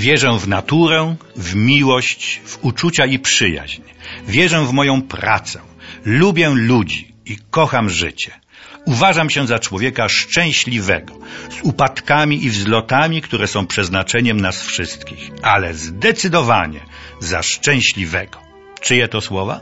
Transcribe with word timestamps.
Wierzę 0.00 0.38
w 0.38 0.48
naturę, 0.48 1.16
w 1.36 1.54
miłość, 1.54 2.40
w 2.44 2.58
uczucia 2.64 3.06
i 3.06 3.18
przyjaźń. 3.18 3.82
Wierzę 4.28 4.66
w 4.66 4.72
moją 4.72 5.02
pracę. 5.02 5.60
Lubię 6.04 6.50
ludzi 6.54 7.14
i 7.26 7.38
kocham 7.50 7.90
życie. 7.90 8.40
Uważam 8.84 9.30
się 9.30 9.46
za 9.46 9.58
człowieka 9.58 10.08
szczęśliwego, 10.08 11.14
z 11.50 11.62
upadkami 11.62 12.44
i 12.44 12.50
wzlotami, 12.50 13.22
które 13.22 13.46
są 13.46 13.66
przeznaczeniem 13.66 14.40
nas 14.40 14.62
wszystkich, 14.62 15.30
ale 15.42 15.74
zdecydowanie 15.74 16.80
za 17.20 17.42
szczęśliwego. 17.42 18.38
Czyje 18.80 19.08
to 19.08 19.20
słowa? 19.20 19.60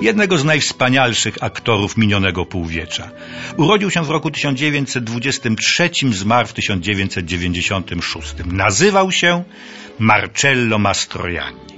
Jednego 0.00 0.38
z 0.38 0.44
najwspanialszych 0.44 1.42
aktorów 1.42 1.96
minionego 1.96 2.46
półwiecza. 2.46 3.10
Urodził 3.56 3.90
się 3.90 4.04
w 4.04 4.10
roku 4.10 4.30
1923, 4.30 5.90
zmarł 6.10 6.48
w 6.48 6.52
1996. 6.52 8.34
Nazywał 8.46 9.12
się 9.12 9.44
Marcello 9.98 10.78
Mastroianni. 10.78 11.70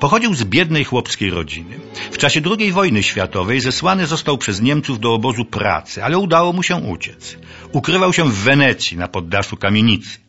Pochodził 0.00 0.34
z 0.34 0.44
biednej 0.44 0.84
chłopskiej 0.84 1.30
rodziny. 1.30 1.78
W 2.10 2.18
czasie 2.18 2.40
II 2.58 2.72
wojny 2.72 3.02
światowej 3.02 3.60
zesłany 3.60 4.06
został 4.06 4.38
przez 4.38 4.60
Niemców 4.60 5.00
do 5.00 5.14
obozu 5.14 5.44
pracy, 5.44 6.04
ale 6.04 6.18
udało 6.18 6.52
mu 6.52 6.62
się 6.62 6.76
uciec. 6.76 7.36
Ukrywał 7.72 8.12
się 8.12 8.24
w 8.30 8.34
Wenecji 8.34 8.96
na 8.96 9.08
poddaszu 9.08 9.56
kamienicy. 9.56 10.25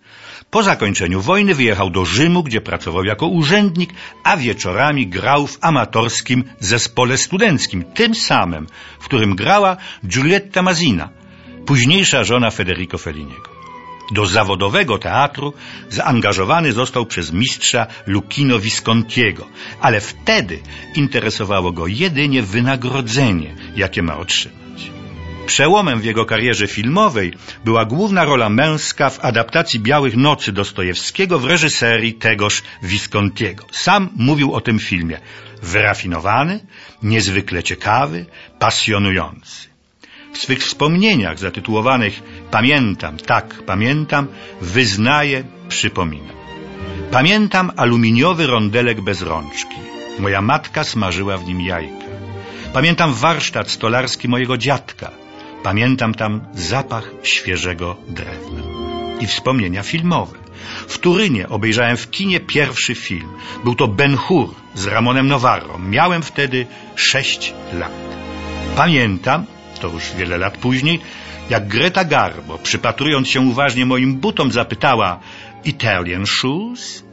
Po 0.50 0.64
zakończeniu 0.64 1.22
wojny 1.22 1.56
wyjechał 1.56 1.90
do 1.90 2.06
Rzymu, 2.06 2.44
gdzie 2.44 2.62
pracował 2.62 3.04
jako 3.04 3.28
urzędnik, 3.28 3.90
a 4.24 4.38
wieczorami 4.38 5.08
grał 5.08 5.48
w 5.48 5.58
amatorskim 5.62 6.44
zespole 6.60 7.18
studenckim, 7.18 7.84
tym 7.84 8.16
samym, 8.16 8.68
w 9.00 9.06
którym 9.06 9.36
grała 9.36 9.78
Giulietta 10.06 10.62
Mazina, 10.62 11.10
późniejsza 11.66 12.24
żona 12.24 12.52
Federico 12.52 12.98
Felliniego. 12.98 13.58
Do 14.12 14.26
zawodowego 14.26 14.98
teatru 14.98 15.54
zaangażowany 15.90 16.74
został 16.74 17.06
przez 17.06 17.32
mistrza 17.32 17.88
Lucchino 18.08 18.60
Viscontiego, 18.60 19.48
ale 19.82 20.02
wtedy 20.02 20.60
interesowało 20.96 21.72
go 21.72 21.88
jedynie 21.88 22.42
wynagrodzenie, 22.44 23.56
jakie 23.76 24.04
ma 24.04 24.18
otrzymać. 24.18 24.67
Przełomem 25.48 26.02
w 26.02 26.06
jego 26.06 26.26
karierze 26.26 26.68
filmowej 26.68 27.34
była 27.66 27.86
główna 27.86 28.26
rola 28.26 28.50
męska 28.50 29.10
w 29.10 29.26
adaptacji 29.26 29.80
Białych 29.80 30.16
Nocy 30.18 30.52
Dostojewskiego 30.52 31.40
w 31.40 31.46
reżyserii 31.46 32.14
tegoż 32.14 32.64
Viscontiego. 32.84 33.66
Sam 33.72 34.10
mówił 34.16 34.54
o 34.54 34.62
tym 34.62 34.80
filmie. 34.80 35.20
Wyrafinowany, 35.64 36.60
niezwykle 37.04 37.64
ciekawy, 37.64 38.26
pasjonujący. 38.60 39.68
W 40.34 40.38
swych 40.38 40.60
wspomnieniach 40.60 41.40
zatytułowanych 41.40 42.24
Pamiętam, 42.52 43.18
tak, 43.18 43.64
pamiętam, 43.66 44.28
wyznaję, 44.62 45.44
przypominam. 45.70 46.36
Pamiętam 47.12 47.72
aluminiowy 47.78 48.48
rondelek 48.48 49.02
bez 49.02 49.22
rączki. 49.22 49.78
Moja 50.20 50.42
matka 50.42 50.84
smażyła 50.84 51.38
w 51.38 51.46
nim 51.46 51.62
jajka. 51.62 52.08
Pamiętam 52.74 53.14
warsztat 53.14 53.72
stolarski 53.72 54.28
mojego 54.28 54.58
dziadka. 54.58 55.27
Pamiętam 55.68 56.14
tam 56.14 56.42
zapach 56.54 57.12
świeżego 57.24 57.96
drewna 58.08 58.62
i 59.20 59.28
wspomnienia 59.28 59.84
filmowe. 59.84 60.38
W 60.88 60.98
Turynie 60.98 61.50
obejrzałem 61.50 61.98
w 61.98 62.12
kinie 62.12 62.40
pierwszy 62.40 62.96
film. 62.96 63.30
Był 63.64 63.76
to 63.76 63.88
Ben 63.88 64.18
Hur 64.18 64.56
z 64.76 64.86
Ramonem 64.86 65.28
Novarro. 65.28 65.80
Miałem 65.80 66.22
wtedy 66.22 66.68
sześć 66.96 67.54
lat. 67.74 67.92
Pamiętam, 68.76 69.46
to 69.82 69.88
już 69.88 70.04
wiele 70.18 70.38
lat 70.38 70.58
później, 70.58 71.00
jak 71.50 71.68
Greta 71.68 72.06
Garbo, 72.06 72.58
przypatrując 72.58 73.28
się 73.28 73.42
uważnie 73.42 73.86
moim 73.86 74.16
butom, 74.16 74.52
zapytała 74.52 75.20
Italian 75.66 76.26
shoes? 76.26 77.07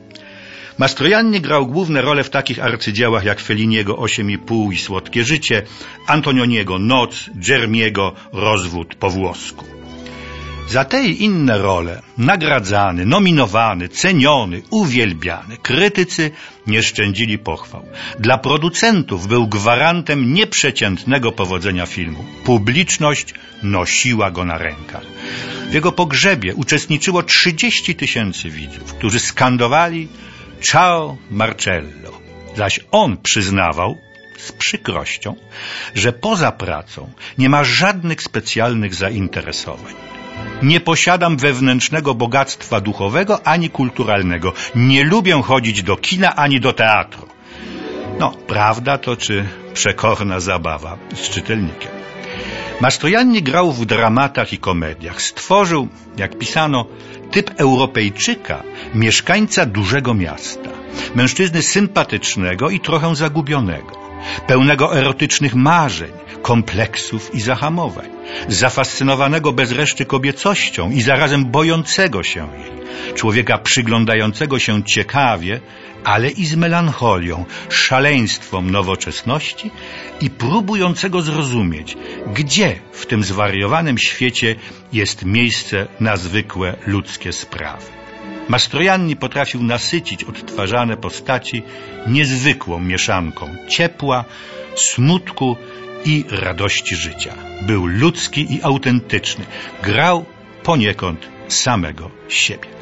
Mastroianni 0.78 1.41
grał 1.41 1.67
główne 1.67 2.03
role 2.03 2.25
w 2.25 2.30
takich 2.30 2.64
arcydziełach 2.64 3.25
jak 3.25 3.41
Feliniego 3.41 3.96
Osiem 3.96 4.30
i 4.30 4.39
pół 4.39 4.73
i 4.73 4.79
Słodkie 4.79 5.24
życie, 5.24 5.62
Antonioniego 6.07 6.79
Noc, 6.79 7.30
Dżermiego 7.39 8.12
Rozwód 8.33 8.95
po 8.95 9.11
włosku. 9.11 9.64
Za 10.68 10.85
te 10.85 11.05
i 11.05 11.24
inne 11.24 11.58
role 11.58 12.02
nagradzany, 12.18 13.07
nominowany, 13.07 13.89
ceniony, 13.89 14.62
uwielbiany, 14.70 15.57
krytycy 15.57 16.30
nie 16.67 16.83
szczędzili 16.83 17.39
pochwał. 17.39 17.85
Dla 18.18 18.39
producentów 18.39 19.27
był 19.27 19.48
gwarantem 19.48 20.35
nieprzeciętnego 20.35 21.33
powodzenia 21.33 21.86
filmu. 21.86 22.24
Publiczność 22.45 23.35
nosiła 23.62 24.30
go 24.30 24.45
na 24.45 24.58
rękach. 24.58 25.05
W 25.70 25.74
jego 25.74 25.92
pogrzebie 25.92 26.55
uczestniczyło 26.55 27.23
30 27.23 27.95
tysięcy 27.95 28.51
widzów, 28.51 28.95
którzy 28.95 29.20
skandowali 29.20 30.08
Ciao 30.61 31.17
Marcello. 31.31 32.11
Zaś 32.57 32.81
on 32.91 33.17
przyznawał 33.17 33.98
z 34.39 34.53
przykrością, 34.53 35.35
że 35.95 36.13
poza 36.13 36.53
pracą 36.53 37.11
nie 37.39 37.48
ma 37.48 37.65
żadnych 37.65 38.23
specjalnych 38.23 38.95
zainteresowań. 38.95 39.95
Nie 40.63 40.81
posiadam 40.81 41.37
wewnętrznego 41.37 42.15
bogactwa 42.15 42.81
duchowego 42.81 43.47
ani 43.47 43.70
kulturalnego. 43.70 44.53
Nie 44.75 45.05
lubię 45.05 45.42
chodzić 45.42 45.83
do 45.83 45.97
kina 45.97 46.37
ani 46.37 46.61
do 46.61 46.73
teatru. 46.73 47.29
No, 48.19 48.31
prawda 48.47 48.98
to 48.98 49.17
czy 49.17 49.45
przekorna 49.75 50.41
zabawa 50.41 50.98
z 51.15 51.29
czytelnikiem. 51.31 51.91
Mastroianni 52.80 53.42
grał 53.42 53.72
w 53.72 53.86
dramatach 53.86 54.52
i 54.52 54.58
komediach. 54.58 55.22
Stworzył, 55.22 55.89
jak 56.17 56.39
pisano, 56.39 56.86
typ 57.30 57.50
Europejczyka, 57.56 58.62
mieszkańca 58.95 59.67
dużego 59.67 60.14
miasta. 60.14 60.70
Mężczyzny 61.14 61.62
sympatycznego 61.62 62.70
i 62.70 62.80
trochę 62.80 63.14
zagubionego. 63.17 64.04
Pełnego 64.46 64.98
erotycznych 64.98 65.55
marzeń, 65.55 66.12
kompleksów 66.42 67.35
i 67.35 67.40
zahamowań. 67.40 68.08
Zafascynowanego 68.48 69.52
bez 69.52 69.73
reszty 69.73 70.05
kobiecością 70.05 70.90
i 70.90 71.02
zarazem 71.02 71.45
bojącego 71.51 72.23
się 72.23 72.48
jej. 72.58 72.85
Człowieka 73.14 73.58
przyglądającego 73.58 74.58
się 74.58 74.85
ciekawie, 74.85 75.61
ale 76.05 76.30
i 76.30 76.46
z 76.46 76.55
melancholią, 76.55 77.45
szaleństwom 77.68 78.70
nowoczesności 78.70 79.70
i 80.20 80.30
próbującego 80.30 81.23
zrozumieć, 81.23 81.96
gdzie 82.35 82.80
w 82.92 83.06
tym 83.06 83.24
zwariowanym 83.24 83.98
świecie 83.98 84.56
jest 84.92 85.24
miejsce 85.24 85.86
na 86.01 86.17
zwykłe 86.17 86.77
ludzkie 86.86 87.33
sprawy. 87.33 88.04
Mastroianni 88.48 89.16
potrafił 89.16 89.62
nasycić 89.62 90.24
odtwarzane 90.24 90.96
postaci 90.96 91.62
niezwykłą 92.06 92.80
mieszanką 92.80 93.56
ciepła, 93.68 94.24
smutku 94.77 95.56
i 96.05 96.24
radości 96.30 96.96
życia. 96.96 97.34
Był 97.62 97.86
ludzki 97.86 98.55
i 98.55 98.62
autentyczny. 98.62 99.44
Grał 99.82 100.24
poniekąd 100.64 101.29
samego 101.48 102.11
siebie 102.29 102.75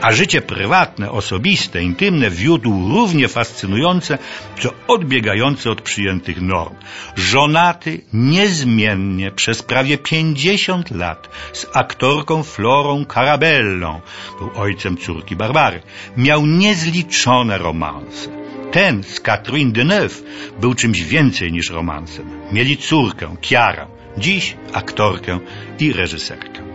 a 0.00 0.12
życie 0.12 0.40
prywatne, 0.40 1.10
osobiste, 1.10 1.82
intymne 1.82 2.30
wiódł 2.30 2.88
równie 2.88 3.28
fascynujące, 3.28 4.18
co 4.60 4.70
odbiegające 4.88 5.70
od 5.70 5.82
przyjętych 5.82 6.40
norm. 6.40 6.74
Żonaty 7.16 8.00
niezmiennie 8.12 9.30
przez 9.30 9.62
prawie 9.62 9.98
pięćdziesiąt 9.98 10.90
lat 10.90 11.28
z 11.52 11.66
aktorką 11.74 12.42
Florą 12.42 13.04
Carabellą, 13.14 14.00
był 14.38 14.50
ojcem 14.56 14.96
córki 14.96 15.36
Barbary, 15.36 15.82
miał 16.16 16.46
niezliczone 16.46 17.58
romanse. 17.58 18.30
Ten 18.72 19.02
z 19.02 19.20
Catherine 19.20 19.72
Deneuve 19.72 20.22
był 20.60 20.74
czymś 20.74 21.02
więcej 21.02 21.52
niż 21.52 21.70
romansem. 21.70 22.30
Mieli 22.52 22.76
córkę, 22.76 23.36
Chiara, 23.42 23.86
dziś 24.18 24.56
aktorkę 24.72 25.38
i 25.78 25.92
reżyserkę. 25.92 26.69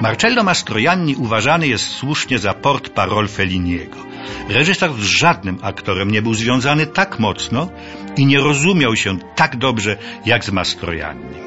Marcello 0.00 0.42
Mastroianni 0.42 1.16
uważany 1.16 1.68
jest 1.68 1.88
słusznie 1.88 2.38
za 2.38 2.54
port 2.54 2.88
parol 2.88 3.28
Felliniego. 3.28 3.96
Reżyser 4.48 4.92
z 4.92 5.04
żadnym 5.04 5.58
aktorem 5.62 6.10
nie 6.10 6.22
był 6.22 6.34
związany 6.34 6.86
tak 6.86 7.18
mocno 7.18 7.68
i 8.16 8.26
nie 8.26 8.40
rozumiał 8.40 8.96
się 8.96 9.18
tak 9.34 9.56
dobrze 9.56 9.96
jak 10.26 10.44
z 10.44 10.50
Mastroiannim. 10.50 11.46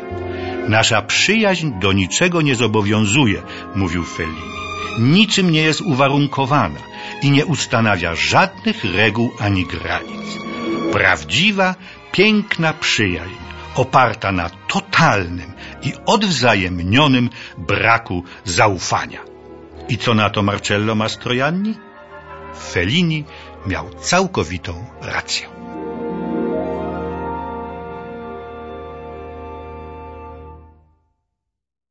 Nasza 0.67 1.01
przyjaźń 1.01 1.71
do 1.79 1.93
niczego 1.93 2.41
nie 2.41 2.55
zobowiązuje, 2.55 3.41
mówił 3.75 4.03
Fellini. 4.03 4.59
Niczym 4.99 5.51
nie 5.51 5.61
jest 5.61 5.81
uwarunkowana 5.81 6.79
i 7.21 7.31
nie 7.31 7.45
ustanawia 7.45 8.15
żadnych 8.15 8.83
reguł 8.83 9.31
ani 9.39 9.65
granic. 9.65 10.27
Prawdziwa, 10.91 11.75
piękna 12.11 12.73
przyjaźń 12.73 13.49
oparta 13.79 14.31
na 14.31 14.49
totalnym 14.67 15.53
i 15.81 15.93
odwzajemnionym 16.05 17.29
braku 17.57 18.23
zaufania. 18.45 19.21
I 19.89 19.97
co 19.97 20.13
na 20.13 20.29
to 20.29 20.41
Marcello 20.43 20.95
Mastroianni? 20.95 21.73
Fellini 22.71 23.25
miał 23.67 23.89
całkowitą 23.93 24.85
rację. 25.01 25.68